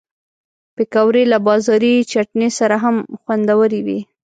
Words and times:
پکورې 0.75 1.23
له 1.31 1.37
بازاري 1.47 1.93
چټني 2.11 2.49
سره 2.59 2.75
هم 2.83 2.95
خوندورې 3.23 3.79
وي 3.85 3.99